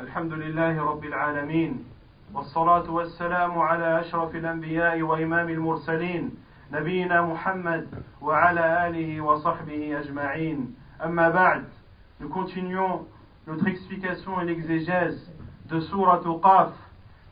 الحمد 0.00 0.32
لله 0.32 0.82
رب 0.82 1.04
العالمين 1.04 1.84
والصلاة 2.34 2.90
والسلام 2.90 3.58
على 3.58 4.00
أشرف 4.00 4.34
الأنبياء 4.36 5.02
وإمام 5.02 5.48
المرسلين 5.48 6.30
نبينا 6.72 7.22
محمد 7.22 7.88
وعلى 8.20 8.88
آله 8.88 9.20
وصحبه 9.20 9.98
أجمعين 10.00 10.74
أما 11.04 11.28
بعد 11.28 11.64
nous 12.20 12.28
continuons 12.28 13.06
notre 13.48 13.66
explication 13.66 14.40
et 14.40 14.44
l'exégèse 14.44 15.32
de 15.68 15.80
Surah 15.80 16.20
Qaf 16.42 16.72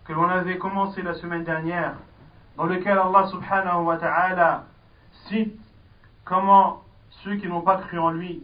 que 0.04 0.12
l'on 0.12 0.28
avait 0.28 0.58
commencé 0.58 1.02
la 1.02 1.14
semaine 1.14 1.44
dernière 1.44 1.94
dans 2.56 2.66
lequel 2.66 2.98
Allah 2.98 3.28
subhanahu 3.28 3.84
wa 3.84 3.96
ta'ala 3.96 4.64
cite 5.28 5.60
comment 6.24 6.82
ceux 7.22 7.36
qui 7.36 7.46
n'ont 7.46 7.62
pas 7.62 7.76
cru 7.78 7.98
en 8.00 8.10
lui 8.10 8.42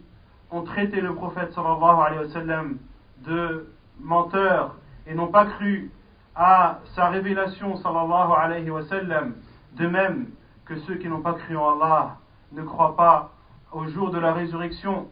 ont 0.53 0.63
traité 0.63 1.01
le 1.01 1.13
prophète 1.13 1.53
sallallahu 1.53 2.01
alayhi 2.07 2.25
wa 2.27 2.33
sallam 2.33 2.79
de 3.27 3.67
menteur 4.01 4.77
et 5.07 5.15
n'ont 5.15 5.29
pas 5.29 5.47
cru 5.47 5.91
à 6.35 6.81
sa 6.95 7.09
révélation 7.11 7.77
sallallahu 7.77 8.33
alayhi 8.37 8.71
wa 8.71 8.85
sallam, 8.85 9.35
de 9.75 9.87
même 9.87 10.29
que 10.65 10.77
ceux 10.81 10.95
qui 10.97 11.09
n'ont 11.09 11.21
pas 11.21 11.35
cru 11.35 11.57
en 11.57 11.81
Allah 11.81 12.17
ne 12.53 12.63
croient 12.63 12.97
pas 12.97 13.33
au 13.73 13.87
jour 13.87 14.11
de 14.11 14.19
la 14.19 14.33
résurrection, 14.33 15.09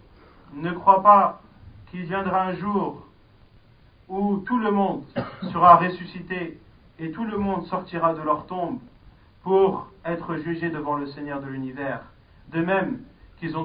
ne 0.55 0.71
croient 0.73 1.03
pas 1.03 1.41
qu'il 1.91 2.03
viendra 2.03 2.45
un 2.45 2.55
jour 2.55 3.07
où 4.09 4.39
tout 4.47 4.59
le 4.59 4.71
monde 4.71 5.05
sera 5.53 5.77
ressuscité 5.77 6.59
et 6.99 7.11
tout 7.13 7.25
le 7.25 7.39
monde 7.39 7.65
sortira 7.67 8.15
de 8.15 8.23
leur 8.23 8.47
tombe 8.47 8.79
pour 9.43 9.89
être 10.05 10.37
jugé 10.37 10.71
devant 10.71 10.97
le 10.97 11.07
Seigneur 11.07 11.41
de 11.41 11.47
l'univers. 11.47 12.03
De 12.49 12.61
même 12.61 13.01
qu'ils 13.39 13.57
ont, 13.57 13.65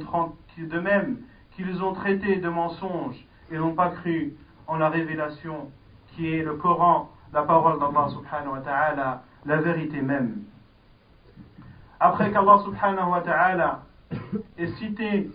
de 0.58 0.80
même 0.80 1.18
qu'ils 1.56 1.84
ont 1.84 1.94
traité 1.94 2.38
de 2.38 2.50
mensonges 2.50 3.26
et 3.52 3.58
n'ont 3.58 3.74
pas 3.74 3.90
cru 3.90 4.34
en 4.68 4.78
la 4.78 4.90
révélation 4.90 5.70
qui 6.16 6.34
est 6.34 6.44
le 6.44 6.56
Coran, 6.56 7.10
la 7.34 7.44
parole 7.44 7.80
d'Allah 7.80 8.10
subhanahu 8.10 8.54
wa 8.54 8.62
ta'ala, 8.62 9.24
la 9.46 9.58
vérité 9.58 10.02
même. 10.02 10.44
Après 12.00 12.32
qu'Allah 12.32 12.60
subhanahu 12.64 13.10
wa 13.10 13.22
ta'ala 13.22 13.82
ait 14.58 14.68
cité 14.74 15.30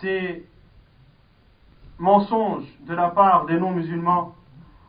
ces 0.00 0.46
mensonges 1.98 2.66
de 2.86 2.94
la 2.94 3.08
part 3.10 3.46
des 3.46 3.58
non-musulmans 3.58 4.34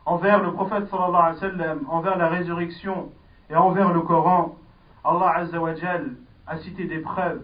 envers 0.04 0.42
le 0.42 0.52
prophète 0.52 0.92
envers 0.92 2.18
la 2.18 2.28
résurrection 2.28 3.10
et 3.50 3.56
envers 3.56 3.92
le 3.92 4.00
Coran, 4.00 4.56
Allah 5.04 5.32
azza 5.36 5.58
a 6.46 6.58
cité 6.58 6.84
des 6.84 6.98
preuves 6.98 7.42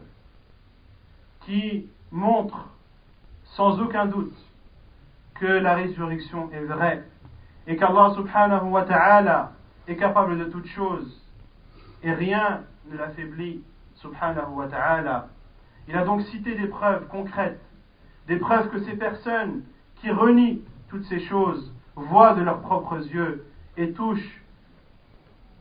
qui 1.41 1.89
montre 2.11 2.71
sans 3.56 3.81
aucun 3.81 4.06
doute 4.06 4.34
que 5.34 5.47
la 5.47 5.75
résurrection 5.75 6.50
est 6.53 6.64
vraie 6.64 7.03
et 7.67 7.77
qu'Allah 7.77 8.12
subhanahu 8.14 8.69
wa 8.70 8.83
ta'ala 8.83 9.53
est 9.89 9.97
capable 9.97 10.39
de 10.39 10.45
toutes 10.45 10.69
choses 10.69 11.22
et 12.03 12.12
rien 12.12 12.62
ne 12.91 12.97
l'affaiblit 12.97 13.62
subhanahu 13.97 14.53
wa 14.55 14.69
ta'ala. 14.69 15.28
Il 15.89 15.97
a 15.97 16.05
donc 16.05 16.23
cité 16.23 16.55
des 16.55 16.67
preuves 16.67 17.06
concrètes, 17.08 17.61
des 18.27 18.36
preuves 18.36 18.70
que 18.70 18.83
ces 18.84 18.97
personnes 18.97 19.62
qui 19.97 20.11
renient 20.11 20.62
toutes 20.89 21.05
ces 21.05 21.20
choses 21.20 21.73
voient 21.95 22.34
de 22.34 22.42
leurs 22.42 22.61
propres 22.61 23.06
yeux 23.06 23.47
et 23.77 23.92
touchent 23.92 24.42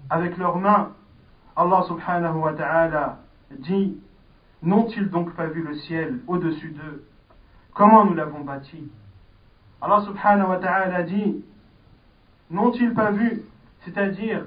avec 0.10 0.38
leurs 0.38 0.58
mains. 0.58 0.92
Allah 1.56 1.84
subhanahu 1.88 2.38
wa 2.38 2.54
ta'ala 2.54 3.20
dit 3.52 3.98
N'ont-ils 4.64 5.10
donc 5.10 5.34
pas 5.34 5.48
vu 5.48 5.64
le 5.64 5.76
ciel 5.76 6.20
au-dessus 6.28 6.70
d'eux 6.70 7.04
Comment 7.74 8.06
nous 8.06 8.14
l'avons 8.14 8.42
bâti 8.42 8.92
Allah 9.82 10.02
subhanahu 10.02 10.50
wa 10.50 10.58
ta'ala 10.58 11.04
dit 11.04 11.44
N'ont-ils 12.50 12.94
pas 12.94 13.12
vu 13.12 13.44
C'est-à-dire 13.82 14.46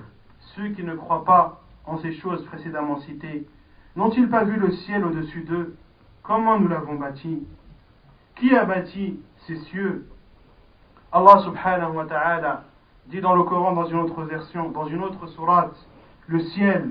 ceux 0.55 0.69
qui 0.69 0.83
ne 0.85 0.95
croient 0.95 1.25
pas 1.25 1.63
en 1.87 1.99
ces 1.99 2.13
choses 2.13 2.45
précédemment 2.47 3.01
citées. 3.01 3.47
N'ont-ils 3.97 4.29
pas 4.29 4.45
vu 4.45 4.57
le 4.57 4.73
ciel 4.73 5.05
au-dessus 5.05 5.43
d'eux 5.43 5.77
Comment 6.23 6.59
nous 6.59 6.69
l'avons 6.69 6.95
bâti 6.95 7.47
Qui 8.37 8.55
a 8.55 8.65
bâti 8.65 9.19
ces 9.47 9.57
cieux 9.57 10.09
Allah 11.13 11.39
subhanahu 11.45 11.93
wa 11.95 12.07
ta'ala 12.07 12.65
dit 13.07 13.21
dans 13.21 13.35
le 13.35 13.45
Coran 13.45 13.73
dans 13.73 13.87
une 13.87 13.99
autre 13.99 14.23
version, 14.25 14.71
dans 14.71 14.87
une 14.87 15.03
autre 15.03 15.27
sourate, 15.29 15.77
le 16.27 16.41
ciel, 16.41 16.91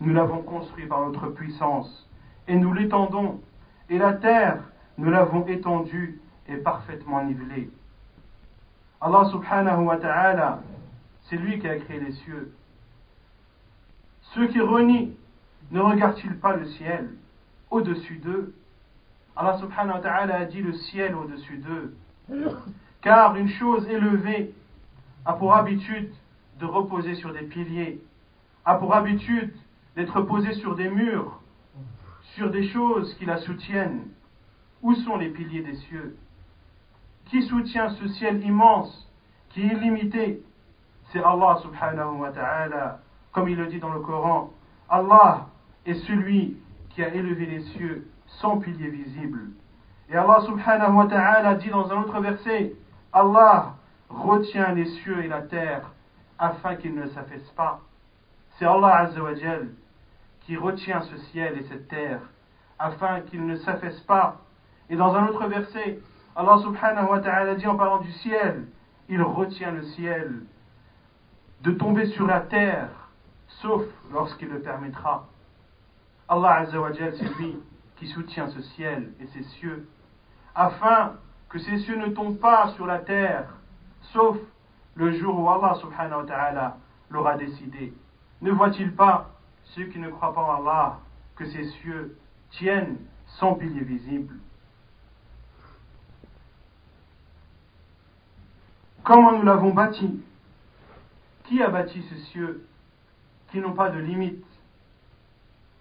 nous 0.00 0.12
l'avons 0.12 0.42
construit 0.42 0.86
par 0.86 1.00
notre 1.00 1.28
puissance 1.28 2.08
et 2.46 2.56
nous 2.56 2.72
l'étendons, 2.72 3.40
et 3.88 3.98
la 3.98 4.12
terre, 4.12 4.58
nous 4.98 5.10
l'avons 5.10 5.46
étendue 5.46 6.20
et 6.48 6.56
parfaitement 6.56 7.22
nivelée. 7.24 7.70
Allah 9.00 9.28
subhanahu 9.30 9.84
wa 9.84 9.96
ta'ala, 9.96 10.62
c'est 11.24 11.36
lui 11.36 11.58
qui 11.58 11.68
a 11.68 11.76
créé 11.76 12.00
les 12.00 12.12
cieux. 12.12 12.52
Ceux 14.34 14.48
qui 14.48 14.60
renient, 14.60 15.12
ne 15.70 15.80
regardent-ils 15.80 16.36
pas 16.38 16.56
le 16.56 16.66
ciel 16.66 17.10
au-dessus 17.70 18.18
d'eux? 18.18 18.54
Allah 19.36 19.58
subhanahu 19.58 19.96
wa 19.96 20.00
ta'ala 20.00 20.36
a 20.36 20.44
dit 20.44 20.62
le 20.62 20.72
ciel 20.72 21.14
au-dessus 21.14 21.58
d'eux. 21.58 21.94
Car 23.02 23.36
une 23.36 23.48
chose 23.48 23.86
élevée 23.88 24.54
a 25.24 25.34
pour 25.34 25.54
habitude 25.54 26.10
de 26.58 26.64
reposer 26.64 27.14
sur 27.16 27.32
des 27.32 27.42
piliers, 27.42 28.00
a 28.64 28.76
pour 28.76 28.94
habitude 28.94 29.52
d'être 29.94 30.22
posée 30.22 30.54
sur 30.54 30.74
des 30.74 30.88
murs, 30.88 31.40
sur 32.34 32.50
des 32.50 32.68
choses 32.68 33.14
qui 33.14 33.26
la 33.26 33.38
soutiennent. 33.38 34.02
Où 34.86 34.94
sont 34.94 35.16
les 35.16 35.30
piliers 35.30 35.62
des 35.62 35.74
cieux 35.74 36.16
Qui 37.24 37.42
soutient 37.42 37.88
ce 37.88 38.06
ciel 38.06 38.40
immense, 38.46 39.10
qui 39.48 39.62
est 39.62 39.72
illimité 39.72 40.44
C'est 41.10 41.18
Allah 41.18 41.58
subhanahu 41.60 42.18
wa 42.18 42.30
ta'ala. 42.30 43.00
Comme 43.32 43.48
il 43.48 43.56
le 43.56 43.66
dit 43.66 43.80
dans 43.80 43.92
le 43.92 43.98
Coran, 43.98 44.52
Allah 44.88 45.48
est 45.86 46.06
celui 46.06 46.56
qui 46.90 47.02
a 47.02 47.12
élevé 47.12 47.46
les 47.46 47.62
cieux 47.62 48.06
sans 48.38 48.58
piliers 48.58 48.90
visibles. 48.90 49.50
Et 50.08 50.14
Allah 50.14 50.42
subhanahu 50.42 50.92
wa 50.92 51.06
ta'ala 51.06 51.56
dit 51.56 51.70
dans 51.70 51.90
un 51.90 52.02
autre 52.02 52.20
verset, 52.20 52.72
Allah 53.12 53.74
retient 54.08 54.70
les 54.70 54.86
cieux 54.86 55.24
et 55.24 55.26
la 55.26 55.42
terre 55.42 55.90
afin 56.38 56.76
qu'ils 56.76 56.94
ne 56.94 57.08
s'affaissent 57.08 57.52
pas. 57.56 57.80
C'est 58.56 58.66
Allah 58.66 58.98
azza 58.98 59.20
wa 59.20 59.32
qui 60.42 60.56
retient 60.56 61.00
ce 61.00 61.16
ciel 61.32 61.58
et 61.58 61.64
cette 61.64 61.88
terre 61.88 62.20
afin 62.78 63.22
qu'ils 63.22 63.44
ne 63.44 63.56
s'affaissent 63.56 64.02
pas. 64.02 64.42
Et 64.88 64.96
dans 64.96 65.14
un 65.14 65.26
autre 65.28 65.46
verset, 65.46 66.00
Allah 66.34 66.58
subhanahu 66.62 67.08
wa 67.08 67.20
ta'ala 67.20 67.54
dit 67.54 67.66
en 67.66 67.76
parlant 67.76 67.98
du 67.98 68.12
ciel, 68.12 68.66
il 69.08 69.22
retient 69.22 69.70
le 69.72 69.82
ciel 69.82 70.42
de 71.62 71.70
tomber 71.72 72.06
sur 72.06 72.26
la 72.26 72.40
terre, 72.40 72.90
sauf 73.62 73.82
lorsqu'il 74.12 74.48
le 74.48 74.60
permettra. 74.60 75.26
Allah 76.28 76.54
azza 76.54 76.80
wa 76.80 76.92
c'est 76.92 77.38
lui 77.38 77.56
qui 77.96 78.06
soutient 78.08 78.48
ce 78.48 78.60
ciel 78.60 79.12
et 79.20 79.26
ces 79.26 79.42
cieux, 79.44 79.88
afin 80.54 81.14
que 81.48 81.58
ces 81.58 81.78
cieux 81.78 81.96
ne 81.96 82.08
tombent 82.08 82.38
pas 82.38 82.72
sur 82.74 82.86
la 82.86 82.98
terre, 82.98 83.48
sauf 84.12 84.36
le 84.94 85.12
jour 85.12 85.38
où 85.38 85.48
Allah 85.48 85.74
subhanahu 85.80 86.22
wa 86.22 86.26
ta'ala 86.26 86.76
l'aura 87.10 87.36
décidé. 87.36 87.92
Ne 88.42 88.50
voit-il 88.50 88.94
pas 88.94 89.30
ceux 89.64 89.84
qui 89.84 89.98
ne 89.98 90.10
croient 90.10 90.34
pas 90.34 90.42
en 90.42 90.66
Allah, 90.66 90.98
que 91.36 91.46
ces 91.46 91.64
cieux 91.64 92.18
tiennent 92.50 92.98
sans 93.26 93.54
pilier 93.54 93.82
visible? 93.82 94.34
Comment 99.06 99.38
nous 99.38 99.44
l'avons 99.44 99.72
bâti 99.72 100.20
Qui 101.44 101.62
a 101.62 101.68
bâti 101.68 102.02
ces 102.10 102.18
cieux 102.32 102.66
qui 103.52 103.60
n'ont 103.60 103.72
pas 103.72 103.88
de 103.88 104.00
limite, 104.00 104.44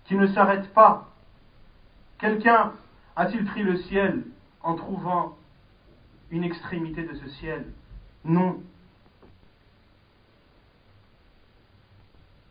qui 0.06 0.14
ne 0.14 0.28
s'arrêtent 0.28 0.72
pas? 0.76 1.10
Quelqu'un 2.20 2.74
a-t-il 3.16 3.44
pris 3.46 3.64
le 3.64 3.78
ciel 3.78 4.24
en 4.62 4.76
trouvant 4.76 5.36
une 6.30 6.44
extrémité 6.44 7.02
de 7.02 7.16
ce 7.16 7.28
ciel? 7.30 7.66
Non. 8.26 8.62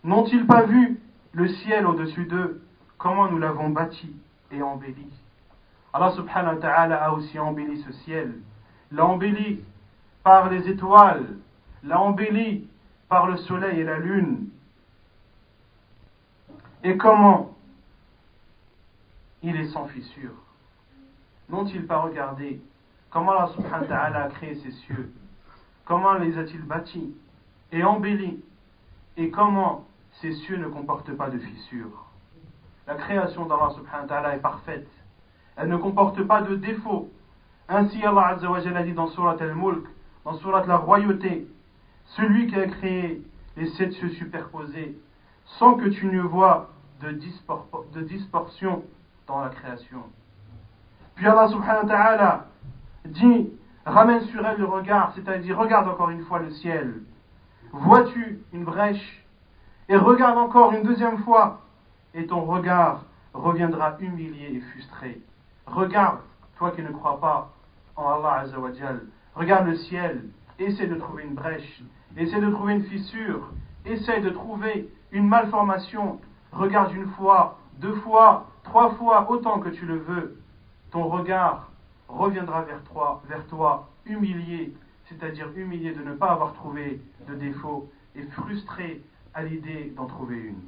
N'ont-ils 0.02 0.44
pas 0.44 0.62
vu 0.62 0.98
le 1.34 1.46
ciel 1.46 1.86
au-dessus 1.86 2.24
d'eux, 2.24 2.64
comment 2.98 3.30
nous 3.30 3.38
l'avons 3.38 3.70
bâti 3.70 4.12
et 4.50 4.60
embelli? 4.60 5.06
Allah 5.92 6.10
subhanahu 6.16 6.56
wa 6.56 6.60
ta'ala 6.60 7.04
a 7.04 7.12
aussi 7.12 7.38
embelli 7.38 7.80
ce 7.82 7.92
ciel, 7.92 8.34
l'a 8.90 9.06
embelli 9.06 9.62
par 10.24 10.50
les 10.50 10.68
étoiles, 10.68 11.36
l'a 11.84 12.00
embelli 12.00 12.66
par 13.08 13.26
le 13.26 13.36
soleil 13.36 13.80
et 13.80 13.84
la 13.84 13.98
lune. 13.98 14.48
Et 16.82 16.96
comment 16.96 17.54
il 19.42 19.54
est 19.56 19.68
sans 19.68 19.86
fissure 19.86 20.34
N'ont-ils 21.50 21.86
pas 21.86 21.98
regardé 22.00 22.60
comment 23.10 23.32
Allah 23.32 23.52
subhanahu 23.54 23.90
wa 23.90 24.24
a 24.24 24.28
créé 24.30 24.54
ces 24.56 24.72
cieux 24.72 25.12
Comment 25.84 26.14
les 26.14 26.36
a-t-il 26.38 26.62
bâtis 26.62 27.14
et 27.70 27.84
embellis 27.84 28.42
Et 29.18 29.30
comment 29.30 29.84
ces 30.20 30.32
cieux 30.32 30.56
ne 30.56 30.68
comportent 30.68 31.12
pas 31.12 31.28
de 31.28 31.38
fissures. 31.38 32.06
La 32.86 32.94
création 32.94 33.44
d'Allah 33.44 33.70
subhanahu 33.74 34.08
wa 34.08 34.34
est 34.34 34.40
parfaite. 34.40 34.88
Elle 35.56 35.68
ne 35.68 35.76
comporte 35.76 36.22
pas 36.22 36.40
de 36.40 36.56
défauts. 36.56 37.10
Ainsi 37.68 38.02
Allah 38.04 38.38
a 38.38 38.82
dit 38.82 38.92
dans 38.92 39.08
Surat 39.08 39.36
Al-Mulk, 39.38 39.86
dans 40.24 40.34
Surat 40.34 40.64
la 40.66 40.76
royauté, 40.76 41.46
celui 42.16 42.46
qui 42.46 42.56
a 42.56 42.66
créé 42.66 43.22
les 43.56 43.68
sept 43.70 43.92
cieux 43.92 44.10
superposés, 44.10 44.96
sans 45.58 45.74
que 45.74 45.88
tu 45.88 46.06
ne 46.06 46.20
vois 46.20 46.70
de, 47.02 48.00
distorsion 48.02 48.82
dans 49.26 49.40
la 49.40 49.50
création. 49.50 50.02
Puis 51.14 51.26
Allah 51.26 51.48
subhanahu 51.48 51.84
wa 51.84 51.88
ta'ala 51.88 52.46
dit, 53.04 53.50
ramène 53.84 54.22
sur 54.22 54.44
elle 54.44 54.58
le 54.58 54.64
regard, 54.64 55.12
c'est-à-dire 55.14 55.58
regarde 55.58 55.88
encore 55.88 56.10
une 56.10 56.24
fois 56.24 56.40
le 56.40 56.50
ciel. 56.50 57.02
Vois-tu 57.72 58.40
une 58.52 58.64
brèche 58.64 59.24
Et 59.88 59.96
regarde 59.96 60.38
encore 60.38 60.72
une 60.72 60.82
deuxième 60.82 61.18
fois, 61.18 61.60
et 62.14 62.26
ton 62.26 62.42
regard 62.42 63.04
reviendra 63.34 63.96
humilié 64.00 64.54
et 64.54 64.60
frustré. 64.60 65.20
Regarde, 65.66 66.20
toi 66.56 66.70
qui 66.70 66.82
ne 66.82 66.90
crois 66.90 67.20
pas 67.20 67.52
en 67.96 68.12
Allah 68.14 68.40
Azzawajal, 68.40 69.00
regarde 69.34 69.66
le 69.66 69.76
ciel, 69.76 70.24
essaie 70.58 70.86
de 70.86 70.94
trouver 70.96 71.24
une 71.24 71.34
brèche, 71.34 71.82
essaie 72.16 72.40
de 72.40 72.50
trouver 72.50 72.74
une 72.74 72.84
fissure, 72.84 73.50
essaie 73.84 74.20
de 74.20 74.30
trouver 74.30 74.88
une 75.12 75.28
malformation, 75.28 76.20
regarde 76.52 76.92
une 76.94 77.08
fois, 77.10 77.58
deux 77.78 77.94
fois, 77.96 78.50
trois 78.62 78.94
fois, 78.94 79.30
autant 79.30 79.58
que 79.60 79.68
tu 79.68 79.86
le 79.86 79.98
veux, 79.98 80.40
ton 80.90 81.04
regard 81.08 81.70
reviendra 82.08 82.62
vers 82.62 82.82
toi, 82.84 83.22
vers 83.28 83.46
toi 83.46 83.88
humilié, 84.06 84.74
c'est-à-dire 85.08 85.48
humilié 85.56 85.92
de 85.92 86.02
ne 86.02 86.14
pas 86.14 86.30
avoir 86.30 86.52
trouvé 86.54 87.00
de 87.28 87.34
défaut 87.34 87.90
et 88.14 88.22
frustré 88.22 89.02
à 89.34 89.42
l'idée 89.42 89.92
d'en 89.96 90.06
trouver 90.06 90.36
une. 90.36 90.62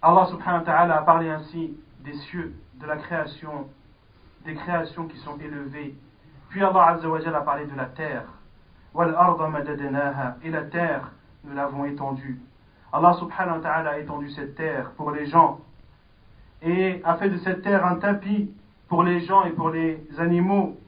Allah 0.00 0.26
subhanahu 0.26 0.60
wa 0.60 0.64
ta'ala 0.64 0.96
a 0.98 1.02
parlé 1.02 1.30
ainsi 1.30 1.74
des 2.00 2.12
cieux, 2.12 2.54
de 2.80 2.86
la 2.86 2.96
création, 2.96 3.68
des 4.44 4.54
créations 4.54 5.06
qui 5.06 5.18
sont 5.18 5.36
élevées. 5.38 5.94
Puis 6.50 6.62
Allah 6.62 6.86
azza 6.86 7.08
wa 7.08 7.18
a 7.18 7.40
parlé 7.40 7.66
de 7.66 7.76
la 7.76 7.86
terre. 7.86 8.24
Et 10.42 10.50
la 10.50 10.62
terre, 10.62 11.10
nous 11.44 11.54
l'avons 11.54 11.84
étendue. 11.84 12.38
Allah 12.92 13.14
subhanahu 13.14 13.56
wa 13.56 13.60
ta'ala 13.60 13.90
a 13.90 13.98
étendu 13.98 14.30
cette 14.30 14.54
terre 14.54 14.92
pour 14.92 15.10
les 15.10 15.26
gens 15.26 15.60
et 16.62 17.02
a 17.04 17.16
fait 17.16 17.28
de 17.28 17.38
cette 17.38 17.62
terre 17.62 17.84
un 17.84 17.96
tapis 17.96 18.50
pour 18.88 19.02
les 19.02 19.20
gens 19.26 19.42
et 19.44 19.50
pour 19.50 19.70
les 19.70 20.00
animaux, 20.18 20.78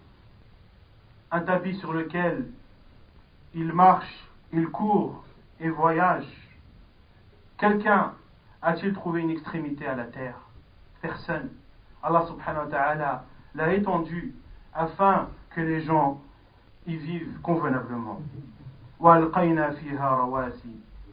un 1.33 1.41
tapis 1.41 1.75
sur 1.79 1.93
lequel 1.93 2.47
ils 3.55 3.73
marchent, 3.73 4.25
ils 4.53 4.69
courent 4.69 5.25
et 5.59 5.69
voyagent. 5.69 6.49
Quelqu'un 7.59 8.13
a-t-il 8.63 8.93
trouvé 8.93 9.23
une 9.23 9.31
extrémité 9.31 9.87
à 9.87 9.97
la 9.97 10.05
terre? 10.05 10.39
Personne. 11.03 11.51
Allah 12.03 12.25
subhanahu 12.29 12.67
wa 12.67 12.71
ta'ala 12.71 13.25
l'a 13.57 13.73
étendu 13.75 14.35
afin 14.75 15.29
que 15.51 15.61
les 15.61 15.83
gens 15.83 16.21
y 16.87 16.97
vivent 16.97 17.41
convenablement. 17.43 18.21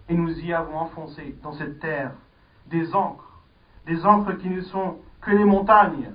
Et 0.09 0.15
nous 0.15 0.39
y 0.39 0.53
avons 0.53 0.77
enfoncé 0.77 1.35
dans 1.41 1.53
cette 1.53 1.79
terre 1.79 2.11
des 2.67 2.93
encres 2.93 3.33
des 3.85 4.05
encres 4.05 4.37
qui 4.37 4.49
ne 4.49 4.61
sont 4.61 4.97
que 5.21 5.31
les 5.31 5.43
montagnes. 5.45 6.11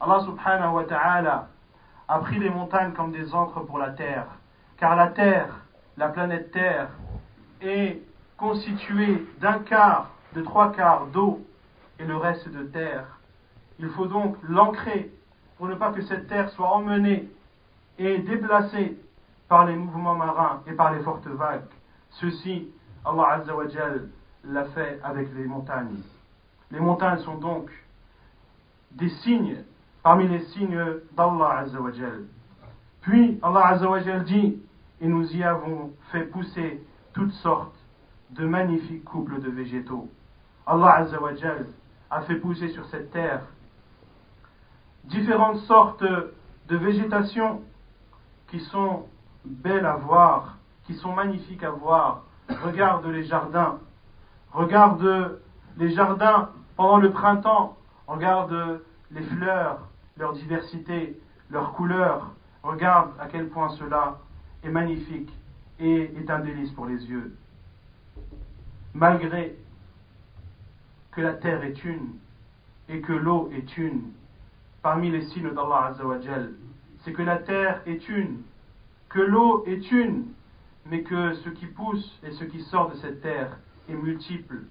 Allah 0.00 0.20
subhanahu 0.24 0.74
wa 0.74 0.84
ta'ala 0.84 1.48
a 2.08 2.18
pris 2.18 2.38
les 2.38 2.50
montagnes 2.50 2.92
comme 2.92 3.12
des 3.12 3.34
encres 3.34 3.64
pour 3.64 3.78
la 3.78 3.90
terre. 3.90 4.26
Car 4.76 4.96
la 4.96 5.08
terre, 5.08 5.60
la 5.96 6.08
planète 6.08 6.50
Terre, 6.50 6.88
est 7.60 8.00
constituée 8.36 9.24
d'un 9.40 9.60
quart, 9.60 10.10
de 10.34 10.42
trois 10.42 10.72
quarts 10.72 11.06
d'eau 11.06 11.40
et 11.98 12.04
le 12.04 12.16
reste 12.16 12.48
de 12.48 12.64
terre. 12.64 13.04
Il 13.78 13.88
faut 13.90 14.06
donc 14.06 14.36
l'ancrer 14.48 15.12
pour 15.62 15.70
ne 15.70 15.76
pas 15.76 15.92
que 15.92 16.02
cette 16.02 16.26
terre 16.26 16.50
soit 16.50 16.66
emmenée 16.74 17.28
et 17.96 18.18
déplacée 18.18 18.98
par 19.48 19.64
les 19.64 19.76
mouvements 19.76 20.16
marins 20.16 20.60
et 20.66 20.72
par 20.72 20.92
les 20.92 20.98
fortes 21.04 21.28
vagues. 21.28 21.62
Ceci, 22.10 22.66
Allah 23.04 23.34
Azza 23.34 23.54
wa 23.54 23.66
l'a 24.44 24.64
fait 24.64 24.98
avec 25.04 25.32
les 25.36 25.44
montagnes. 25.44 26.00
Les 26.72 26.80
montagnes 26.80 27.20
sont 27.20 27.36
donc 27.36 27.70
des 28.90 29.08
signes 29.08 29.58
parmi 30.02 30.26
les 30.26 30.40
signes 30.46 30.84
d'Allah 31.16 31.58
Azzawajal. 31.58 32.24
Puis 33.02 33.38
Allah 33.40 33.66
Azzawajal 33.68 34.24
dit 34.24 34.60
Et 35.00 35.06
nous 35.06 35.32
y 35.32 35.44
avons 35.44 35.92
fait 36.10 36.24
pousser 36.24 36.82
toutes 37.12 37.34
sortes 37.34 37.78
de 38.30 38.44
magnifiques 38.48 39.04
couples 39.04 39.40
de 39.40 39.50
végétaux. 39.50 40.10
Allah 40.66 40.94
Azzawajal 40.96 41.66
a 42.10 42.22
fait 42.22 42.40
pousser 42.40 42.70
sur 42.70 42.84
cette 42.86 43.12
terre 43.12 43.42
différentes 45.04 45.58
sortes 45.60 46.04
de 46.04 46.76
végétation 46.76 47.62
qui 48.48 48.60
sont 48.60 49.06
belles 49.44 49.86
à 49.86 49.96
voir, 49.96 50.58
qui 50.84 50.94
sont 50.94 51.12
magnifiques 51.12 51.62
à 51.62 51.70
voir. 51.70 52.24
Regarde 52.62 53.06
les 53.06 53.24
jardins, 53.24 53.78
regarde 54.52 55.40
les 55.78 55.90
jardins 55.90 56.50
pendant 56.76 56.98
le 56.98 57.10
printemps, 57.10 57.76
regarde 58.06 58.82
les 59.10 59.22
fleurs, 59.22 59.88
leur 60.16 60.32
diversité, 60.34 61.18
leurs 61.50 61.72
couleurs. 61.72 62.30
Regarde 62.62 63.10
à 63.18 63.26
quel 63.26 63.48
point 63.48 63.70
cela 63.70 64.18
est 64.62 64.68
magnifique 64.68 65.30
et 65.80 66.12
est 66.16 66.30
un 66.30 66.38
délice 66.38 66.70
pour 66.70 66.86
les 66.86 67.04
yeux. 67.06 67.36
Malgré 68.94 69.56
que 71.10 71.20
la 71.20 71.34
terre 71.34 71.64
est 71.64 71.84
une 71.84 72.10
et 72.88 73.00
que 73.00 73.12
l'eau 73.12 73.50
est 73.52 73.76
une, 73.76 74.12
parmi 74.82 75.10
les 75.10 75.22
signes 75.26 75.50
d'Allah 75.50 75.86
Azzawajal, 75.90 76.52
c'est 77.04 77.12
que 77.12 77.22
la 77.22 77.38
terre 77.38 77.82
est 77.86 78.08
une, 78.08 78.42
que 79.08 79.20
l'eau 79.20 79.64
est 79.66 79.90
une, 79.90 80.26
mais 80.86 81.02
que 81.02 81.34
ce 81.34 81.48
qui 81.50 81.66
pousse 81.66 82.20
et 82.22 82.32
ce 82.32 82.44
qui 82.44 82.62
sort 82.62 82.90
de 82.90 82.96
cette 82.96 83.20
terre 83.22 83.58
est 83.88 83.94
multiple 83.94 84.62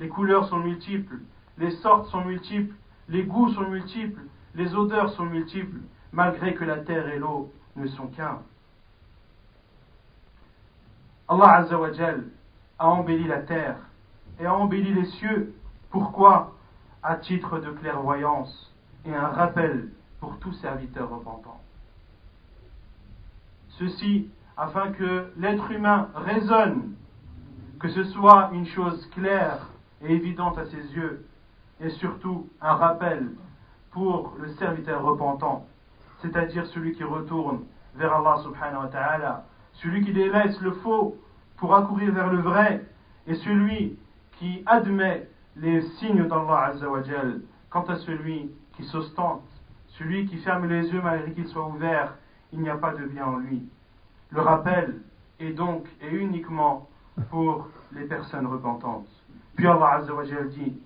les 0.00 0.08
couleurs 0.08 0.48
sont 0.48 0.58
multiples, 0.58 1.18
les 1.58 1.70
sortes 1.72 2.08
sont 2.08 2.24
multiples, 2.24 2.74
les 3.08 3.22
goûts 3.22 3.50
sont 3.50 3.68
multiples, 3.68 4.22
les 4.54 4.74
odeurs 4.74 5.10
sont 5.10 5.26
multiples, 5.26 5.78
malgré 6.10 6.54
que 6.54 6.64
la 6.64 6.78
terre 6.78 7.06
et 7.08 7.18
l'eau 7.18 7.52
ne 7.76 7.86
sont 7.86 8.06
qu'un. 8.08 8.38
Allah 11.28 11.58
Azzawajal 11.58 12.24
a 12.78 12.88
embelli 12.88 13.28
la 13.28 13.42
terre 13.42 13.76
et 14.40 14.46
a 14.46 14.54
embelli 14.54 14.92
les 14.92 15.04
cieux. 15.04 15.54
Pourquoi? 15.90 16.56
À 17.02 17.16
titre 17.16 17.58
de 17.60 17.70
clairvoyance 17.70 18.69
et 19.04 19.14
un 19.14 19.28
rappel 19.28 19.88
pour 20.20 20.38
tout 20.38 20.52
serviteur 20.54 21.08
repentant. 21.08 21.60
Ceci 23.78 24.28
afin 24.56 24.92
que 24.92 25.32
l'être 25.38 25.70
humain 25.70 26.08
raisonne, 26.14 26.92
que 27.78 27.88
ce 27.88 28.04
soit 28.04 28.50
une 28.52 28.66
chose 28.66 29.06
claire 29.14 29.70
et 30.02 30.12
évidente 30.12 30.58
à 30.58 30.66
ses 30.66 30.94
yeux, 30.94 31.24
et 31.80 31.88
surtout 31.88 32.46
un 32.60 32.74
rappel 32.74 33.30
pour 33.90 34.34
le 34.38 34.48
serviteur 34.54 35.02
repentant, 35.02 35.66
c'est-à-dire 36.20 36.66
celui 36.66 36.92
qui 36.92 37.04
retourne 37.04 37.60
vers 37.94 38.14
Allah 38.14 38.42
subhanahu 38.42 38.82
wa 38.84 38.88
ta'ala, 38.88 39.44
celui 39.74 40.04
qui 40.04 40.12
délaisse 40.12 40.60
le 40.60 40.72
faux 40.72 41.16
pour 41.56 41.74
accourir 41.74 42.12
vers 42.12 42.30
le 42.30 42.40
vrai, 42.40 42.84
et 43.26 43.34
celui 43.36 43.98
qui 44.32 44.62
admet 44.66 45.26
les 45.56 45.82
signes 45.98 46.26
d'Allah 46.28 46.72
azawajal, 46.74 47.40
quant 47.70 47.84
à 47.84 47.96
celui 47.96 48.50
s'ostente, 48.84 49.42
celui 49.98 50.26
qui 50.26 50.38
ferme 50.38 50.66
les 50.66 50.88
yeux 50.88 51.00
malgré 51.02 51.32
qu'ils 51.32 51.48
soient 51.48 51.66
ouverts, 51.66 52.14
il 52.52 52.60
n'y 52.60 52.70
a 52.70 52.76
pas 52.76 52.94
de 52.94 53.04
bien 53.04 53.26
en 53.26 53.38
lui. 53.38 53.62
Le 54.30 54.40
rappel 54.40 55.00
est 55.38 55.52
donc 55.52 55.86
et 56.00 56.14
uniquement 56.14 56.88
pour 57.30 57.68
les 57.92 58.04
personnes 58.04 58.46
repentantes. 58.46 59.08
Puis 59.56 59.66
Allah 59.66 59.94
Azza 59.96 60.14
wa 60.14 60.24
dit 60.24 60.78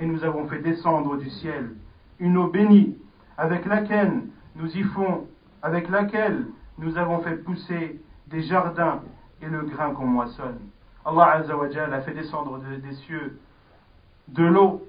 Et 0.00 0.06
nous 0.06 0.24
avons 0.24 0.48
fait 0.48 0.58
descendre 0.60 1.16
du 1.16 1.30
ciel 1.30 1.70
une 2.18 2.36
eau 2.38 2.48
bénie 2.48 2.96
avec 3.36 3.66
laquelle 3.66 4.22
nous 4.56 4.76
y 4.76 4.82
font, 4.82 5.26
avec 5.62 5.88
laquelle 5.90 6.46
nous 6.78 6.96
avons 6.96 7.20
fait 7.20 7.36
pousser 7.36 8.00
des 8.28 8.42
jardins 8.42 9.02
et 9.42 9.46
le 9.46 9.62
grain 9.62 9.92
qu'on 9.92 10.06
moissonne. 10.06 10.58
Allah 11.04 11.32
Azza 11.32 11.56
wa 11.56 11.66
a 11.66 12.00
fait 12.00 12.14
descendre 12.14 12.58
des 12.58 12.94
cieux 12.94 13.38
de 14.28 14.44
l'eau 14.44 14.86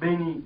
bénie 0.00 0.44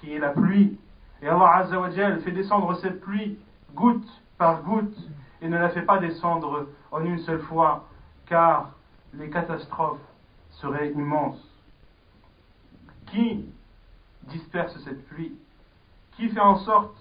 qui 0.00 0.14
est 0.14 0.18
la 0.18 0.30
pluie. 0.30 0.78
Et 1.22 1.28
Allah 1.28 1.56
Azza 1.56 1.80
wa 1.80 1.90
fait 1.90 2.32
descendre 2.32 2.74
cette 2.76 3.00
pluie 3.00 3.38
goutte 3.74 4.08
par 4.38 4.62
goutte 4.62 4.96
et 5.40 5.48
ne 5.48 5.58
la 5.58 5.70
fait 5.70 5.82
pas 5.82 5.98
descendre 5.98 6.68
en 6.90 7.04
une 7.04 7.18
seule 7.18 7.40
fois 7.40 7.86
car 8.26 8.72
les 9.14 9.30
catastrophes 9.30 10.00
seraient 10.50 10.90
immenses. 10.92 11.42
Qui 13.06 13.46
disperse 14.24 14.76
cette 14.84 15.06
pluie? 15.08 15.34
Qui 16.16 16.28
fait 16.28 16.40
en 16.40 16.56
sorte 16.56 16.96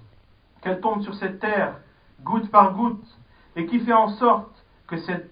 qu'elle 0.62 0.80
tombe 0.82 1.02
sur 1.02 1.16
cette 1.16 1.40
terre 1.40 1.80
goutte 2.24 2.50
par 2.52 2.74
goutte? 2.74 3.06
Et 3.56 3.66
qui 3.66 3.80
fait 3.80 3.94
en 3.94 4.10
sorte 4.10 4.64
que 4.88 4.98
cette 4.98 5.32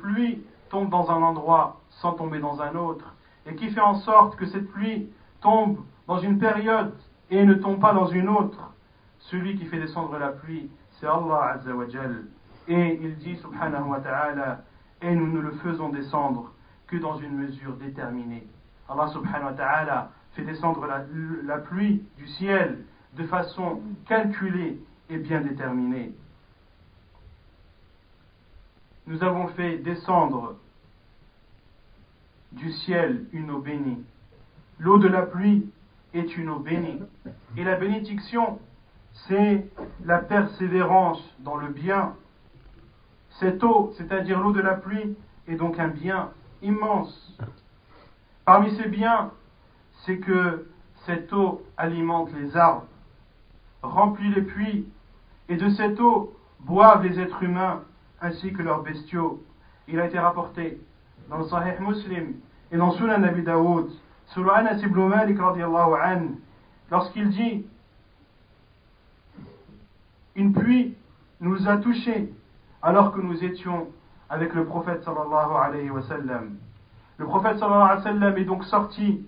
pluie 0.00 0.42
tombe 0.70 0.90
dans 0.90 1.10
un 1.10 1.22
endroit 1.22 1.80
sans 1.90 2.12
tomber 2.12 2.40
dans 2.40 2.60
un 2.60 2.74
autre? 2.74 3.14
Et 3.48 3.54
qui 3.54 3.70
fait 3.70 3.80
en 3.80 3.94
sorte 4.00 4.36
que 4.36 4.46
cette 4.46 4.70
pluie 4.70 5.08
tombe 5.40 5.78
dans 6.06 6.18
une 6.18 6.38
période 6.38 6.94
et 7.30 7.44
ne 7.44 7.54
tombe 7.54 7.80
pas 7.80 7.92
dans 7.92 8.06
une 8.06 8.28
autre, 8.28 8.72
celui 9.18 9.56
qui 9.56 9.66
fait 9.66 9.78
descendre 9.78 10.18
la 10.18 10.28
pluie, 10.28 10.70
c'est 10.92 11.06
Allah 11.06 11.54
Azzawajal. 11.54 12.24
Et 12.68 12.98
il 13.02 13.16
dit, 13.16 13.36
subhanahu 13.36 13.88
wa 13.88 14.00
ta'ala, 14.00 14.62
et 15.00 15.14
nous 15.14 15.26
ne 15.26 15.40
le 15.40 15.52
faisons 15.52 15.88
descendre 15.88 16.52
que 16.86 16.96
dans 16.96 17.16
une 17.18 17.36
mesure 17.36 17.74
déterminée. 17.76 18.46
Allah 18.88 19.08
subhanahu 19.08 19.46
wa 19.46 19.52
ta'ala 19.52 20.10
fait 20.32 20.42
descendre 20.42 20.86
la, 20.86 21.04
la 21.44 21.58
pluie 21.58 22.02
du 22.16 22.26
ciel 22.26 22.84
de 23.16 23.24
façon 23.24 23.80
calculée 24.06 24.78
et 25.08 25.18
bien 25.18 25.40
déterminée. 25.40 26.12
Nous 29.06 29.22
avons 29.22 29.48
fait 29.48 29.78
descendre 29.78 30.56
du 32.58 32.72
ciel 32.72 33.24
une 33.32 33.50
eau 33.50 33.58
bénie. 33.58 34.04
L'eau 34.78 34.98
de 34.98 35.08
la 35.08 35.22
pluie 35.22 35.70
est 36.12 36.36
une 36.36 36.50
eau 36.50 36.58
bénie. 36.58 37.00
Et 37.56 37.64
la 37.64 37.76
bénédiction, 37.76 38.58
c'est 39.26 39.66
la 40.04 40.18
persévérance 40.18 41.22
dans 41.40 41.56
le 41.56 41.68
bien. 41.68 42.14
Cette 43.40 43.62
eau, 43.62 43.92
c'est-à-dire 43.96 44.40
l'eau 44.40 44.52
de 44.52 44.60
la 44.60 44.74
pluie, 44.74 45.16
est 45.46 45.56
donc 45.56 45.78
un 45.78 45.88
bien 45.88 46.30
immense. 46.62 47.38
Parmi 48.44 48.74
ces 48.76 48.88
biens, 48.88 49.30
c'est 50.04 50.18
que 50.18 50.68
cette 51.06 51.32
eau 51.32 51.62
alimente 51.76 52.30
les 52.34 52.56
arbres, 52.56 52.86
remplit 53.82 54.32
les 54.34 54.42
puits, 54.42 54.86
et 55.48 55.56
de 55.56 55.68
cette 55.70 56.00
eau 56.00 56.36
boivent 56.60 57.04
les 57.04 57.18
êtres 57.20 57.42
humains 57.42 57.82
ainsi 58.20 58.52
que 58.52 58.62
leurs 58.62 58.82
bestiaux. 58.82 59.42
Il 59.86 60.00
a 60.00 60.06
été 60.06 60.18
rapporté 60.18 60.78
dans 61.30 61.38
le 61.38 61.44
Sahih 61.44 61.80
Muslim 61.80 62.34
et 62.70 62.76
dans 62.76 62.90
Sunan 62.92 63.18
Nabi 63.18 63.42
Daoud, 63.42 63.90
selon 64.26 64.50
Anas 64.50 64.78
ibn 64.82 65.08
Malik 65.08 65.38
lorsqu'il 66.90 67.30
dit 67.30 67.66
Une 70.36 70.52
pluie 70.52 70.94
nous 71.40 71.68
a 71.68 71.78
touchés 71.78 72.32
alors 72.82 73.12
que 73.12 73.20
nous 73.20 73.42
étions 73.42 73.88
avec 74.30 74.54
le 74.54 74.64
prophète 74.64 75.02
sallallahu 75.02 75.56
alayhi 75.62 75.90
wa 75.90 76.02
sallam. 76.02 76.56
Le 77.16 77.24
prophète 77.24 77.58
sallallahu 77.58 77.90
alayhi 77.90 78.04
wa 78.04 78.12
sallam 78.12 78.36
est 78.36 78.44
donc 78.44 78.64
sorti 78.64 79.26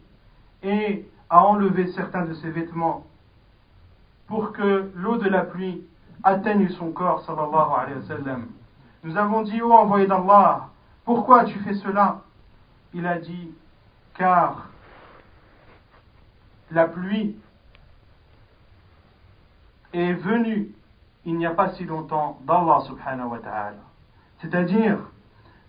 et 0.62 1.08
a 1.28 1.44
enlevé 1.44 1.86
certains 1.92 2.26
de 2.26 2.34
ses 2.34 2.50
vêtements 2.50 3.06
pour 4.26 4.52
que 4.52 4.90
l'eau 4.94 5.16
de 5.16 5.28
la 5.28 5.44
pluie 5.44 5.82
atteigne 6.22 6.68
son 6.68 6.92
corps 6.92 7.22
sallallahu 7.22 7.72
alayhi 7.78 7.98
wa 8.00 8.06
sallam. 8.06 8.46
Nous 9.02 9.16
avons 9.16 9.42
dit, 9.42 9.62
ô 9.62 9.72
envoyé 9.72 10.06
d'Allah, 10.06 10.68
pourquoi 11.04 11.44
tu 11.44 11.58
fais 11.60 11.74
cela? 11.74 12.20
Il 12.92 13.06
a 13.06 13.18
dit, 13.18 13.50
car 14.14 14.68
la 16.70 16.86
pluie 16.86 17.36
est 19.92 20.12
venue 20.12 20.72
il 21.24 21.36
n'y 21.36 21.46
a 21.46 21.50
pas 21.50 21.70
si 21.72 21.84
longtemps 21.84 22.38
d'Allah 22.46 22.80
subhanahu 22.86 23.28
wa 23.28 23.38
ta'ala. 23.38 23.76
C'est-à-dire 24.40 24.98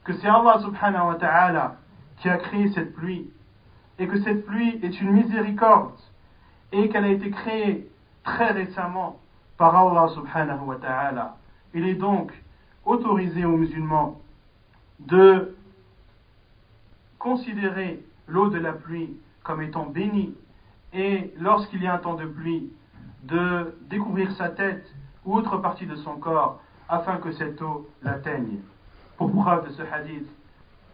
que 0.04 0.13
c'est 0.13 0.28
Allah 0.28 0.60
subhanahu 0.62 1.08
wa 1.08 1.16
ta'ala 1.16 1.75
qui 2.18 2.30
a 2.30 2.38
créé 2.38 2.72
cette 2.72 2.94
pluie 2.96 3.30
et 4.00 4.08
que 4.08 4.20
cette 4.22 4.46
pluie 4.46 4.80
est 4.82 5.01
une 5.01 5.12
miséricorde 5.12 6.00
et 6.72 6.90
qu'elle 6.90 7.04
a 7.04 7.10
été 7.10 7.30
créée 7.32 7.90
très 8.24 8.51
récemment 8.51 9.20
par 9.58 9.75
Allah 9.75 10.13
subhanahu 10.13 10.66
wa 10.66 10.75
ta'ala. 10.78 11.36
Il 11.74 11.86
est 11.86 11.96
donc 11.96 12.32
autorisé 12.86 13.46
aux 13.46 13.58
musulmans 13.58 14.20
de 15.00 15.56
considérer 17.22 18.04
l'eau 18.28 18.50
de 18.50 18.58
la 18.58 18.74
pluie 18.74 19.16
comme 19.44 19.62
étant 19.62 19.86
bénie 19.86 20.36
et 20.94 21.34
lorsqu'il 21.40 21.82
y 21.84 21.88
a 21.88 21.94
un 21.94 22.00
temps 22.00 22.16
de 22.16 22.25
pluie, 22.25 22.72
de 23.24 23.75
découvrir 23.90 24.32
sa 24.34 24.50
tête 24.50 24.86
ou 25.24 25.36
autre 25.36 25.58
partie 25.58 25.86
de 25.86 25.96
son 25.96 26.18
corps 26.18 26.62
afin 26.90 27.18
que 27.18 27.32
cette 27.32 27.62
eau 27.62 27.88
l'atteigne. 28.01 28.60
Pour 29.18 29.32
preuve 29.32 29.68
de 29.68 29.72
ce 29.74 29.84
hadith, 29.84 30.28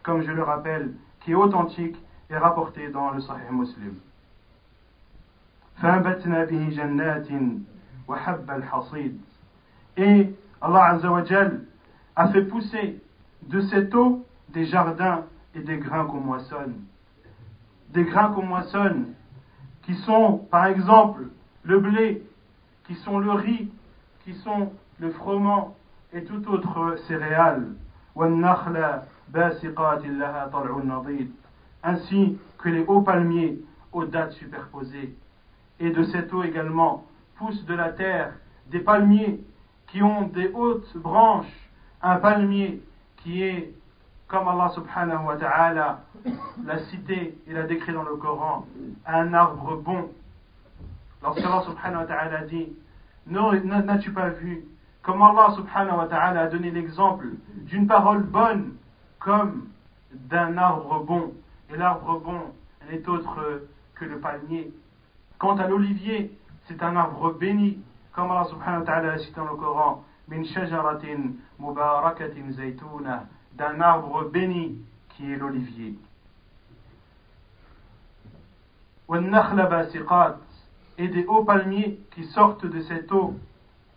comme 0.03 0.22
je 0.22 0.31
le 0.31 0.43
rappelle, 0.43 0.93
qui 1.22 1.31
est 1.31 1.36
authentique 1.36 1.96
et 2.29 2.38
rapporté 2.38 2.89
dans 2.89 3.12
le 3.12 3.22
Sahih 3.22 3.51
Muslim. 3.51 3.96
Et 9.98 10.36
Allah 10.62 11.00
a 12.15 12.27
fait 12.29 12.41
pousser 12.43 13.01
de 13.43 13.62
cette 13.62 13.96
eau 13.96 14.25
des 14.50 14.65
jardins 14.65 15.24
des 15.63 15.77
grains 15.77 16.05
qu'on 16.05 16.19
moissonne. 16.19 16.75
Des 17.89 18.03
grains 18.03 18.31
qu'on 18.33 18.45
moissonne, 18.45 19.13
qui 19.83 19.95
sont 19.95 20.39
par 20.51 20.65
exemple 20.65 21.23
le 21.63 21.79
blé, 21.79 22.23
qui 22.85 22.95
sont 22.95 23.19
le 23.19 23.31
riz, 23.31 23.69
qui 24.23 24.33
sont 24.35 24.71
le 24.99 25.11
froment 25.11 25.75
et 26.13 26.23
toute 26.23 26.47
autre 26.47 26.97
céréale. 27.07 27.67
Ainsi 31.83 32.37
que 32.57 32.69
les 32.69 32.83
hauts 32.85 33.01
palmiers 33.01 33.59
aux 33.91 34.05
dates 34.05 34.33
superposées. 34.33 35.15
Et 35.79 35.91
de 35.91 36.03
cette 36.03 36.33
eau 36.33 36.43
également 36.43 37.05
poussent 37.35 37.65
de 37.65 37.75
la 37.75 37.89
terre 37.89 38.33
des 38.67 38.79
palmiers 38.79 39.39
qui 39.87 40.01
ont 40.01 40.27
des 40.27 40.49
hautes 40.53 40.97
branches 40.97 41.69
un 42.01 42.17
palmier 42.17 42.81
qui 43.17 43.43
est, 43.43 43.73
comme 44.27 44.48
Allah 44.48 44.69
subhanahu 44.75 45.25
wa 45.25 45.38
ta'ala 45.38 46.00
l'a 46.65 46.79
cité 46.89 47.38
et 47.48 47.53
l'a 47.53 47.63
décrit 47.63 47.93
dans 47.93 48.03
le 48.03 48.15
Coran, 48.15 48.65
un 49.05 49.34
arbre 49.34 49.77
bon. 49.77 50.10
Lorsqu'Allah 51.24 51.63
subhanahu 51.65 52.01
wa 52.01 52.05
ta'ala 52.05 52.41
dit, 52.46 52.74
n'as-tu 53.27 54.12
pas 54.12 54.29
vu 54.29 54.65
comme 55.01 55.22
Allah 55.22 55.53
subhanahu 55.55 55.98
wa 55.98 56.07
ta'ala 56.07 56.41
a 56.41 56.48
donné 56.48 56.69
l'exemple 56.72 57.27
d'une 57.63 57.88
parole 57.88 58.24
bonne 58.24 58.74
comme 59.19 59.69
d'un 60.12 60.57
arbre 60.57 61.03
bon. 61.05 61.34
Et 61.74 61.77
l'arbre 61.77 62.19
bon 62.19 62.41
n'est 62.91 63.07
autre 63.07 63.62
que 63.96 64.05
le 64.05 64.19
palmier. 64.19 64.74
Quant 65.39 65.55
à 65.57 65.67
l'olivier, 65.67 66.38
c'est 66.67 66.84
un 66.84 66.96
arbre 66.98 67.34
béni, 67.34 67.79
comme 68.13 68.31
Allah 68.31 68.46
subhanahu 68.46 68.81
wa 68.81 68.86
ta'ala 68.86 69.07
l'a 69.13 69.17
cité 69.19 69.36
dans 69.36 69.46
le 69.46 69.55
Coran 69.55 70.03
d'un 73.57 73.81
arbre 73.81 74.29
béni 74.29 74.77
qui 75.09 75.31
est 75.31 75.37
l'olivier. 75.37 75.95
Et 80.99 81.07
des 81.07 81.25
hauts 81.25 81.43
palmiers 81.43 81.99
qui 82.11 82.25
sortent 82.25 82.65
de 82.65 82.81
cette 82.81 83.11
eau 83.11 83.35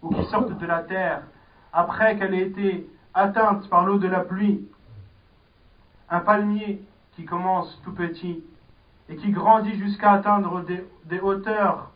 ou 0.03 0.15
qui 0.15 0.25
sortent 0.27 0.59
de 0.59 0.67
la 0.67 0.83
terre 0.83 1.23
après 1.73 2.17
qu'elle 2.17 2.35
ait 2.35 2.47
été 2.47 2.89
atteinte 3.13 3.69
par 3.69 3.85
l'eau 3.85 3.99
de 3.99 4.09
la 4.09 4.21
pluie. 4.21 4.67
Un 6.09 6.21
palmier 6.21 6.83
qui 7.13 7.25
commence 7.25 7.81
tout 7.85 7.93
petit 7.93 8.43
et 9.09 9.17
qui 9.17 9.31
grandit 9.31 9.77
jusqu'à 9.77 10.13
atteindre 10.13 10.63
des, 10.63 10.85
des 11.05 11.21
hauteurs 11.21 11.91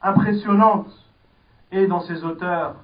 impressionnantes 0.00 0.92
et 1.70 1.86
dans 1.86 2.00
ces 2.00 2.24
hauteurs 2.24 2.76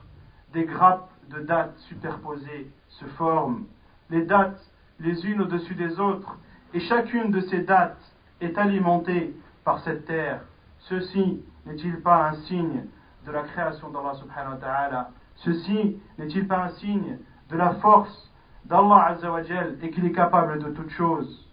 des 0.53 0.65
grappes 0.65 1.09
de 1.31 1.41
dattes 1.41 1.79
superposées 1.89 2.71
se 2.89 3.05
forment, 3.05 3.65
les 4.11 4.25
dattes 4.25 4.61
les 4.99 5.27
unes 5.27 5.43
au-dessus 5.43 5.75
des 5.75 6.01
autres, 6.01 6.39
et 6.73 6.81
chacune 6.81 7.31
de 7.31 7.41
ces 7.41 7.61
dattes 7.61 8.01
est 8.41 8.57
alimentée 8.57 9.35
par 9.65 9.81
cette 9.81 10.07
terre. 10.07 10.41
Ceci 10.81 11.43
n'est-il 11.67 12.01
pas 12.01 12.29
un 12.29 12.35
signe 12.45 12.85
de 13.27 13.31
la 13.31 13.43
création 13.43 13.91
d'Allah 13.91 14.15
subhanahu 14.15 14.53
wa 14.53 14.59
ta'ala? 14.59 15.11
Ceci 15.37 15.99
n'est-il 16.19 16.47
pas 16.47 16.65
un 16.65 16.69
signe 16.71 17.19
de 17.51 17.57
la 17.57 17.75
force 17.75 18.31
d'Allah 18.65 19.07
azawajal 19.07 19.77
et 19.83 19.91
qu'il 19.91 20.07
est 20.07 20.13
capable 20.13 20.63
de 20.63 20.71
toutes 20.71 20.91
choses? 20.91 21.47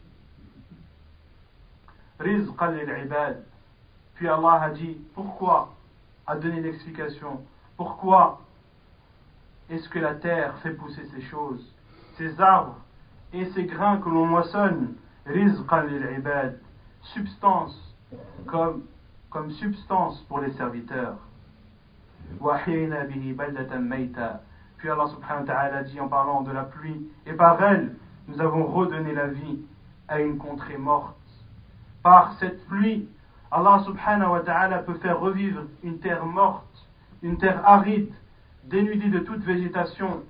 Puis 4.15 4.27
Allah 4.27 4.61
a 4.61 4.69
dit, 4.69 4.97
pourquoi? 5.13 5.73
A 6.25 6.37
donné 6.37 6.61
l'explication. 6.61 7.41
Pourquoi 7.75 8.39
est-ce 9.69 9.89
que 9.89 9.99
la 9.99 10.15
terre 10.15 10.57
fait 10.59 10.71
pousser 10.71 11.05
ces 11.13 11.21
choses, 11.23 11.73
ces 12.17 12.39
arbres 12.39 12.77
et 13.33 13.45
ces 13.51 13.65
grains 13.65 13.97
que 13.97 14.09
l'on 14.09 14.25
moissonne, 14.25 14.95
rizqan 15.25 15.81
lil 15.83 16.57
substance 17.01 17.95
comme, 18.45 18.83
comme 19.29 19.51
substance 19.51 20.21
pour 20.27 20.39
les 20.39 20.51
serviteurs. 20.53 21.17
Puis 24.83 24.89
Allah 24.89 25.07
subhanahu 25.07 25.45
wa 25.47 25.47
ta'ala 25.47 25.83
dit 25.83 25.99
en 26.01 26.09
parlant 26.09 26.41
de 26.41 26.51
la 26.51 26.63
pluie, 26.63 27.07
et 27.25 27.33
par 27.33 27.61
elle, 27.63 27.95
nous 28.27 28.41
avons 28.41 28.65
redonné 28.65 29.13
la 29.13 29.27
vie 29.27 29.59
à 30.09 30.19
une 30.19 30.37
contrée 30.37 30.77
morte. 30.77 31.15
Par 32.01 32.33
cette 32.39 32.65
pluie, 32.67 33.07
Allah 33.49 33.81
subhanahu 33.85 34.31
wa 34.31 34.39
ta'ala 34.41 34.79
peut 34.79 34.95
faire 34.95 35.19
revivre 35.19 35.61
une 35.83 35.99
terre 35.99 36.25
morte, 36.25 36.87
une 37.21 37.37
terre 37.37 37.61
aride, 37.65 38.13
dénudée 38.65 39.09
de 39.09 39.19
toute 39.19 39.43
végétation, 39.43 40.21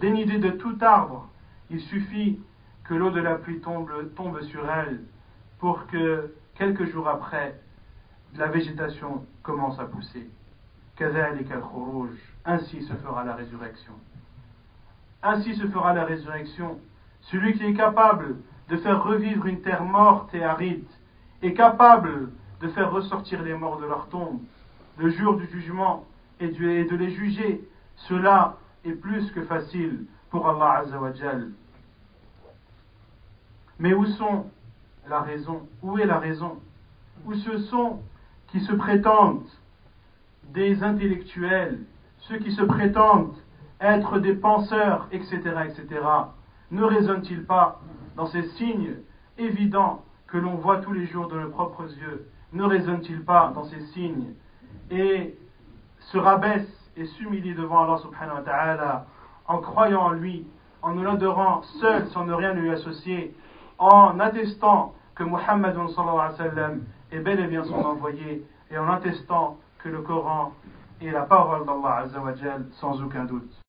dénudée 0.00 0.38
de 0.38 0.50
tout 0.50 0.76
arbre, 0.82 1.28
il 1.72 1.80
suffit 1.80 2.38
que 2.84 2.94
l'eau 2.94 3.10
de 3.10 3.20
la 3.20 3.36
pluie 3.36 3.60
tombe, 3.60 4.40
sur 4.42 4.70
elle 4.70 5.00
pour 5.58 5.86
que 5.86 6.34
quelques 6.54 6.84
jours 6.84 7.08
après, 7.08 7.58
la 8.36 8.48
végétation 8.48 9.24
commence 9.42 9.78
à 9.78 9.84
pousser. 9.84 10.28
Ainsi 12.44 12.82
se 12.82 12.92
fera 12.94 13.24
la 13.24 13.34
résurrection. 13.34 13.94
Ainsi 15.22 15.54
se 15.56 15.66
fera 15.68 15.94
la 15.94 16.04
résurrection. 16.04 16.78
Celui 17.22 17.54
qui 17.54 17.64
est 17.64 17.74
capable 17.74 18.36
de 18.68 18.76
faire 18.76 19.02
revivre 19.02 19.46
une 19.46 19.62
terre 19.62 19.84
morte 19.84 20.34
et 20.34 20.44
aride 20.44 20.86
est 21.40 21.54
capable 21.54 22.30
de 22.60 22.68
faire 22.68 22.92
ressortir 22.92 23.42
les 23.42 23.54
morts 23.54 23.80
de 23.80 23.86
leur 23.86 24.08
tombe 24.08 24.40
le 24.98 25.10
jour 25.10 25.36
du 25.36 25.46
jugement 25.46 26.06
et 26.38 26.48
de 26.48 26.96
les 26.96 27.10
juger. 27.10 27.66
Cela 27.96 28.58
est 28.84 28.92
plus 28.92 29.30
que 29.30 29.42
facile 29.42 30.06
pour 30.30 30.48
Allah 30.48 30.80
Azzawajal. 30.80 31.52
Mais 33.78 33.94
où 33.94 34.04
sont 34.04 34.46
la 35.08 35.20
raison? 35.20 35.62
Où 35.82 35.98
est 35.98 36.06
la 36.06 36.18
raison? 36.18 36.58
Où 37.26 37.34
ce 37.34 37.58
sont 37.58 38.00
qui 38.48 38.60
se 38.60 38.72
prétendent 38.72 39.48
des 40.52 40.82
intellectuels, 40.82 41.80
ceux 42.18 42.38
qui 42.38 42.52
se 42.52 42.62
prétendent 42.62 43.34
être 43.80 44.18
des 44.18 44.34
penseurs, 44.34 45.08
etc., 45.10 45.40
etc., 45.68 46.00
ne 46.70 46.82
raisonnent-ils 46.84 47.44
pas 47.44 47.80
dans 48.16 48.26
ces 48.26 48.42
signes 48.50 48.96
évidents 49.38 50.02
que 50.26 50.38
l'on 50.38 50.54
voit 50.54 50.78
tous 50.78 50.92
les 50.92 51.06
jours 51.06 51.28
de 51.28 51.38
nos 51.38 51.48
propres 51.48 51.88
yeux? 51.98 52.26
Ne 52.52 52.64
raisonnent-ils 52.64 53.24
pas 53.24 53.52
dans 53.54 53.64
ces 53.64 53.80
signes? 53.86 54.34
Et 54.90 55.36
se 56.00 56.18
rabaissent 56.18 56.90
et 56.96 57.06
s'humilient 57.06 57.54
devant 57.54 57.84
Allah 57.84 57.98
subhanahu 57.98 58.36
wa 58.36 58.42
ta'ala 58.42 59.06
en 59.46 59.58
croyant 59.58 60.02
en 60.02 60.10
lui, 60.10 60.46
en 60.82 60.92
nous 60.92 61.02
l'adorant 61.02 61.62
seul 61.80 62.06
sans 62.08 62.24
ne 62.24 62.32
rien 62.32 62.52
lui 62.54 62.70
associer, 62.70 63.34
en 63.82 64.20
attestant 64.20 64.94
que 65.14 65.24
Muhammad 65.24 65.76
est 67.10 67.18
bel 67.18 67.40
et 67.40 67.46
bien 67.46 67.64
son 67.64 67.74
envoyé 67.74 68.46
et 68.70 68.78
en 68.78 68.88
attestant 68.88 69.58
que 69.78 69.88
le 69.88 70.02
Coran 70.02 70.52
est 71.00 71.10
la 71.10 71.22
parole 71.22 71.66
d'Allah 71.66 72.06
sans 72.80 73.02
aucun 73.02 73.24
doute. 73.24 73.52